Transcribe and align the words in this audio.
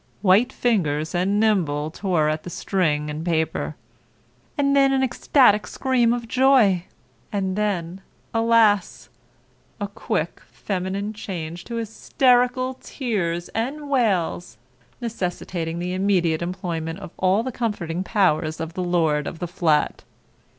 White 0.23 0.51
fingers 0.51 1.13
and 1.13 1.39
nimble 1.39 1.91
tore 1.91 2.27
at 2.27 2.41
the 2.41 2.49
string 2.49 3.07
and 3.11 3.23
paper. 3.23 3.75
And 4.57 4.75
then 4.75 4.91
an 4.93 5.03
ecstatic 5.03 5.67
scream 5.67 6.11
of 6.11 6.27
joy; 6.27 6.85
and 7.31 7.55
then, 7.55 8.01
alas! 8.33 9.09
a 9.79 9.87
quick 9.87 10.41
feminine 10.51 11.13
change 11.13 11.65
to 11.65 11.75
hysterical 11.75 12.79
tears 12.81 13.49
and 13.49 13.91
wails, 13.91 14.57
necessitating 14.99 15.77
the 15.77 15.93
immediate 15.93 16.41
employment 16.41 16.97
of 16.97 17.11
all 17.17 17.43
the 17.43 17.51
comforting 17.51 18.03
powers 18.03 18.59
of 18.59 18.73
the 18.73 18.83
lord 18.83 19.27
of 19.27 19.37
the 19.37 19.45
flat. 19.47 20.03